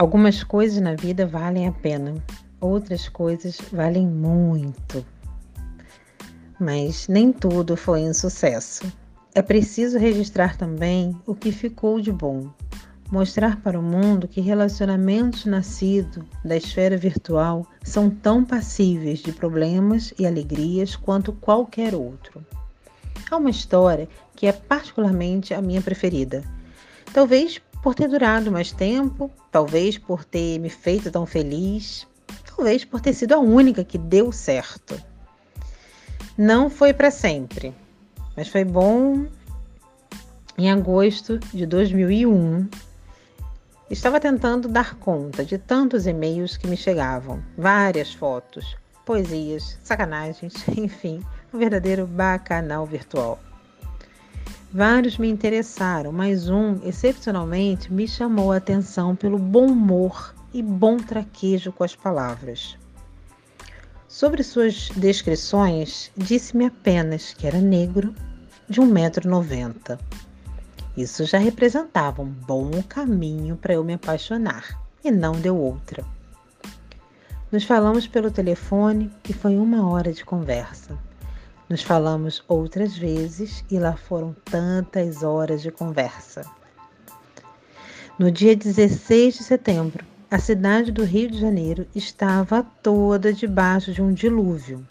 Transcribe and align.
Algumas 0.00 0.42
coisas 0.42 0.80
na 0.80 0.94
vida 0.94 1.26
valem 1.26 1.68
a 1.68 1.72
pena, 1.72 2.14
outras 2.58 3.06
coisas 3.06 3.58
valem 3.70 4.06
muito. 4.06 5.04
Mas 6.58 7.06
nem 7.06 7.30
tudo 7.30 7.76
foi 7.76 8.00
um 8.04 8.14
sucesso. 8.14 8.90
É 9.34 9.42
preciso 9.42 9.98
registrar 9.98 10.56
também 10.56 11.14
o 11.26 11.34
que 11.34 11.52
ficou 11.52 12.00
de 12.00 12.10
bom. 12.10 12.48
Mostrar 13.12 13.60
para 13.60 13.78
o 13.78 13.82
mundo 13.82 14.26
que 14.26 14.40
relacionamentos 14.40 15.44
nascidos 15.44 16.24
da 16.42 16.56
esfera 16.56 16.96
virtual 16.96 17.66
são 17.84 18.08
tão 18.08 18.42
passíveis 18.42 19.18
de 19.18 19.32
problemas 19.32 20.14
e 20.18 20.26
alegrias 20.26 20.96
quanto 20.96 21.30
qualquer 21.30 21.94
outro. 21.94 22.42
Há 23.30 23.36
uma 23.36 23.50
história 23.50 24.08
que 24.34 24.46
é 24.46 24.52
particularmente 24.52 25.52
a 25.52 25.60
minha 25.60 25.82
preferida. 25.82 26.42
Talvez 27.12 27.60
por 27.82 27.94
ter 27.94 28.08
durado 28.08 28.50
mais 28.52 28.72
tempo, 28.72 29.30
talvez 29.50 29.96
por 29.96 30.24
ter 30.24 30.58
me 30.58 30.68
feito 30.68 31.10
tão 31.10 31.24
feliz, 31.24 32.06
talvez 32.44 32.84
por 32.84 33.00
ter 33.00 33.14
sido 33.14 33.34
a 33.34 33.38
única 33.38 33.84
que 33.84 33.98
deu 33.98 34.30
certo. 34.32 35.00
Não 36.36 36.70
foi 36.70 36.92
para 36.92 37.10
sempre, 37.10 37.74
mas 38.36 38.48
foi 38.48 38.64
bom. 38.64 39.26
Em 40.58 40.70
agosto 40.70 41.38
de 41.54 41.64
2001, 41.64 42.68
estava 43.88 44.20
tentando 44.20 44.68
dar 44.68 44.94
conta 44.96 45.42
de 45.42 45.56
tantos 45.56 46.06
e-mails 46.06 46.58
que 46.58 46.66
me 46.66 46.76
chegavam, 46.76 47.42
várias 47.56 48.12
fotos, 48.12 48.76
poesias, 49.06 49.78
sacanagens, 49.82 50.52
enfim, 50.76 51.22
um 51.52 51.58
verdadeiro 51.58 52.06
bacanal 52.06 52.84
virtual. 52.84 53.38
Vários 54.72 55.18
me 55.18 55.28
interessaram, 55.28 56.12
mas 56.12 56.48
um, 56.48 56.78
excepcionalmente, 56.84 57.92
me 57.92 58.06
chamou 58.06 58.52
a 58.52 58.56
atenção 58.56 59.16
pelo 59.16 59.36
bom 59.36 59.66
humor 59.66 60.32
e 60.54 60.62
bom 60.62 60.96
traquejo 60.96 61.72
com 61.72 61.82
as 61.82 61.96
palavras. 61.96 62.78
Sobre 64.06 64.44
suas 64.44 64.88
descrições, 64.96 66.12
disse-me 66.16 66.66
apenas 66.66 67.32
que 67.32 67.48
era 67.48 67.60
negro, 67.60 68.14
de 68.68 68.80
1,90m. 68.80 69.98
Isso 70.96 71.24
já 71.24 71.38
representava 71.38 72.22
um 72.22 72.30
bom 72.30 72.70
caminho 72.88 73.56
para 73.56 73.74
eu 73.74 73.82
me 73.82 73.94
apaixonar, 73.94 74.80
e 75.02 75.10
não 75.10 75.32
deu 75.32 75.56
outra. 75.56 76.04
Nos 77.50 77.64
falamos 77.64 78.06
pelo 78.06 78.30
telefone 78.30 79.10
e 79.28 79.32
foi 79.32 79.56
uma 79.56 79.88
hora 79.88 80.12
de 80.12 80.24
conversa. 80.24 80.96
Nos 81.70 81.82
falamos 81.82 82.42
outras 82.48 82.98
vezes 82.98 83.64
e 83.70 83.78
lá 83.78 83.96
foram 83.96 84.34
tantas 84.44 85.22
horas 85.22 85.62
de 85.62 85.70
conversa. 85.70 86.42
No 88.18 88.28
dia 88.28 88.56
16 88.56 89.34
de 89.34 89.44
setembro, 89.44 90.04
a 90.28 90.36
cidade 90.40 90.90
do 90.90 91.04
Rio 91.04 91.30
de 91.30 91.38
Janeiro 91.38 91.86
estava 91.94 92.64
toda 92.82 93.32
debaixo 93.32 93.92
de 93.92 94.02
um 94.02 94.12
dilúvio. 94.12 94.84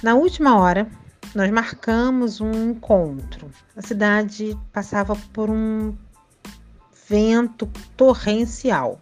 Na 0.00 0.14
última 0.14 0.56
hora, 0.56 0.86
nós 1.34 1.50
marcamos 1.50 2.40
um 2.40 2.70
encontro. 2.70 3.50
A 3.76 3.82
cidade 3.82 4.56
passava 4.72 5.16
por 5.32 5.50
um 5.50 5.92
vento 7.08 7.68
torrencial. 7.96 9.00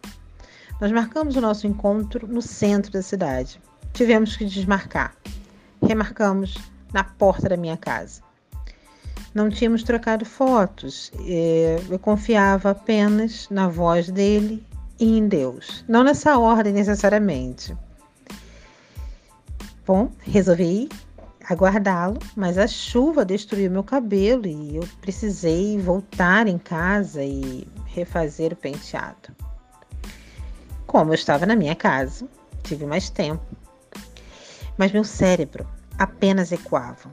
Nós 0.81 0.91
marcamos 0.91 1.37
o 1.37 1.41
nosso 1.43 1.67
encontro 1.67 2.27
no 2.27 2.41
centro 2.41 2.91
da 2.91 3.03
cidade. 3.03 3.61
Tivemos 3.93 4.39
que 4.39 4.47
desmarcar 4.47 5.20
remarcamos 5.91 6.55
na 6.93 7.03
porta 7.03 7.49
da 7.49 7.57
minha 7.57 7.77
casa. 7.77 8.23
Não 9.35 9.51
tínhamos 9.51 9.83
trocado 9.83 10.25
fotos, 10.25 11.11
eu 11.89 11.99
confiava 11.99 12.71
apenas 12.71 13.49
na 13.51 13.69
voz 13.69 14.09
dele 14.09 14.65
e 15.01 15.19
em 15.19 15.27
Deus. 15.27 15.85
Não 15.89 16.05
nessa 16.05 16.39
ordem 16.39 16.73
necessariamente. 16.73 17.77
Bom, 19.85 20.13
resolvi 20.21 20.89
aguardá-lo, 21.49 22.21
mas 22.37 22.57
a 22.57 22.69
chuva 22.69 23.25
destruiu 23.25 23.69
meu 23.69 23.83
cabelo 23.83 24.47
e 24.47 24.77
eu 24.77 24.89
precisei 25.01 25.77
voltar 25.79 26.47
em 26.47 26.59
casa 26.59 27.25
e 27.25 27.67
refazer 27.87 28.53
o 28.53 28.57
penteado. 28.57 29.35
Como 30.87 31.11
eu 31.11 31.15
estava 31.15 31.47
na 31.47 31.57
minha 31.57 31.75
casa, 31.75 32.29
tive 32.63 32.87
mais 32.87 33.11
tempo 33.11 33.43
mas 34.81 34.93
meu 34.93 35.05
cérebro 35.05 35.69
apenas 36.01 36.51
ecoava. 36.51 37.11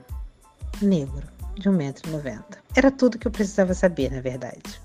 Negro, 0.81 1.27
de 1.55 1.69
1,90m. 1.69 2.41
Era 2.73 2.89
tudo 2.89 3.17
que 3.17 3.27
eu 3.27 3.31
precisava 3.31 3.73
saber, 3.73 4.09
na 4.09 4.21
verdade. 4.21 4.81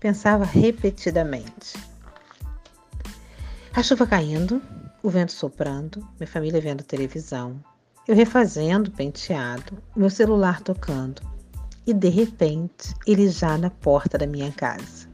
Pensava 0.00 0.44
repetidamente. 0.44 1.78
A 3.74 3.82
chuva 3.82 4.06
caindo, 4.06 4.62
o 5.02 5.10
vento 5.10 5.32
soprando, 5.32 6.00
minha 6.18 6.26
família 6.26 6.62
vendo 6.62 6.82
televisão, 6.82 7.62
eu 8.08 8.16
refazendo 8.16 8.90
penteado, 8.90 9.82
meu 9.94 10.08
celular 10.08 10.62
tocando. 10.62 11.20
E 11.86 11.92
de 11.92 12.08
repente, 12.08 12.94
ele 13.06 13.28
já 13.28 13.58
na 13.58 13.68
porta 13.68 14.16
da 14.16 14.26
minha 14.26 14.50
casa. 14.50 15.08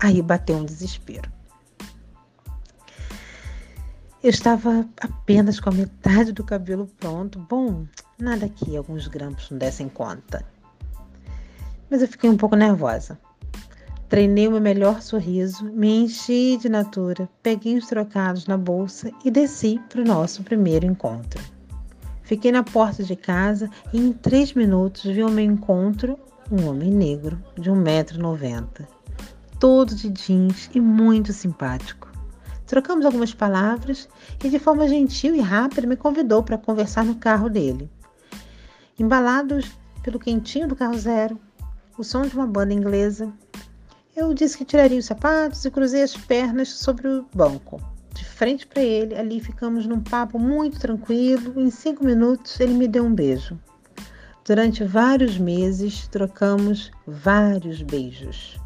Aí 0.00 0.22
bateu 0.22 0.56
um 0.56 0.64
desespero. 0.64 1.30
Eu 4.22 4.30
estava 4.30 4.88
apenas 5.00 5.60
com 5.60 5.68
a 5.68 5.72
metade 5.72 6.32
do 6.32 6.42
cabelo 6.42 6.86
pronto. 6.98 7.38
Bom, 7.38 7.86
nada 8.18 8.48
que 8.48 8.76
alguns 8.76 9.06
grampos 9.06 9.50
não 9.50 9.58
dessem 9.58 9.88
conta. 9.88 10.44
Mas 11.90 12.00
eu 12.00 12.08
fiquei 12.08 12.28
um 12.28 12.36
pouco 12.36 12.56
nervosa. 12.56 13.18
Treinei 14.08 14.48
o 14.48 14.52
meu 14.52 14.60
melhor 14.60 15.02
sorriso, 15.02 15.64
me 15.64 16.04
enchi 16.04 16.56
de 16.56 16.68
natura, 16.68 17.28
peguei 17.42 17.76
os 17.76 17.86
trocados 17.86 18.46
na 18.46 18.56
bolsa 18.56 19.10
e 19.24 19.30
desci 19.30 19.80
para 19.88 20.00
o 20.00 20.04
nosso 20.04 20.42
primeiro 20.44 20.86
encontro. 20.86 21.42
Fiquei 22.22 22.50
na 22.50 22.62
porta 22.62 23.02
de 23.02 23.16
casa 23.16 23.68
e 23.92 23.98
em 23.98 24.12
três 24.12 24.54
minutos 24.54 25.02
vi 25.02 25.20
ao 25.20 25.30
meu 25.30 25.44
encontro 25.44 26.18
um 26.50 26.68
homem 26.68 26.90
negro 26.90 27.38
de 27.58 27.70
1,90m, 27.70 28.86
todo 29.58 29.94
de 29.94 30.08
jeans 30.08 30.70
e 30.72 30.80
muito 30.80 31.32
simpático. 31.32 32.05
Trocamos 32.66 33.06
algumas 33.06 33.32
palavras 33.32 34.08
e, 34.42 34.48
de 34.48 34.58
forma 34.58 34.88
gentil 34.88 35.34
e 35.34 35.40
rápida, 35.40 35.86
me 35.86 35.96
convidou 35.96 36.42
para 36.42 36.58
conversar 36.58 37.04
no 37.04 37.14
carro 37.14 37.48
dele. 37.48 37.90
Embalados 38.98 39.70
pelo 40.02 40.18
quentinho 40.18 40.66
do 40.66 40.74
carro 40.76 40.98
zero, 40.98 41.38
o 41.96 42.02
som 42.04 42.22
de 42.22 42.34
uma 42.34 42.46
banda 42.46 42.74
inglesa, 42.74 43.32
eu 44.16 44.32
disse 44.32 44.56
que 44.56 44.64
tiraria 44.64 44.98
os 44.98 45.04
sapatos 45.04 45.64
e 45.64 45.70
cruzei 45.70 46.02
as 46.02 46.16
pernas 46.16 46.70
sobre 46.70 47.06
o 47.06 47.26
banco. 47.34 47.80
De 48.12 48.24
frente 48.24 48.66
para 48.66 48.82
ele, 48.82 49.14
ali 49.14 49.40
ficamos 49.40 49.86
num 49.86 50.00
papo 50.00 50.38
muito 50.38 50.80
tranquilo. 50.80 51.60
Em 51.60 51.70
cinco 51.70 52.02
minutos, 52.02 52.58
ele 52.58 52.72
me 52.72 52.88
deu 52.88 53.04
um 53.04 53.14
beijo. 53.14 53.58
Durante 54.42 54.82
vários 54.84 55.36
meses, 55.36 56.08
trocamos 56.08 56.90
vários 57.06 57.82
beijos. 57.82 58.58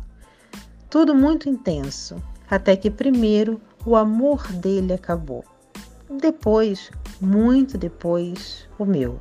Tudo 0.89 1.15
muito 1.15 1.49
intenso, 1.49 2.23
até 2.49 2.77
que 2.77 2.91
primeiro 2.91 3.61
o 3.85 3.97
amor 3.97 4.47
dele 4.53 4.93
acabou. 4.93 5.45
Depois, 6.21 6.91
muito 7.21 7.79
depois, 7.79 8.69
o 8.79 8.85
meu. 8.85 9.21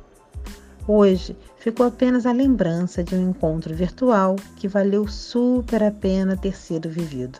Hoje 0.86 1.36
ficou 1.56 1.86
apenas 1.86 2.26
a 2.26 2.32
lembrança 2.32 3.04
de 3.04 3.14
um 3.14 3.30
encontro 3.30 3.74
virtual 3.74 4.36
que 4.56 4.66
valeu 4.66 5.06
super 5.06 5.82
a 5.82 5.90
pena 5.90 6.36
ter 6.36 6.56
sido 6.56 6.88
vivido. 6.88 7.38